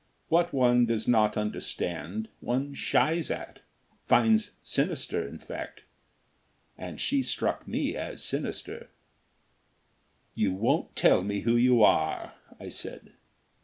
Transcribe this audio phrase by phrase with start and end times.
[0.29, 3.59] What one does not understand one shies at
[4.07, 5.83] finds sinister, in fact.
[6.75, 8.89] And she struck me as sinister.
[10.33, 13.11] "You won't tell me who you are?" I said.